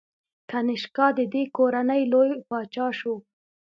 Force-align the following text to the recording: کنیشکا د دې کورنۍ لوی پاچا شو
کنیشکا 0.49 1.07
د 1.17 1.19
دې 1.33 1.43
کورنۍ 1.57 2.01
لوی 2.11 2.31
پاچا 2.49 2.87
شو 2.99 3.15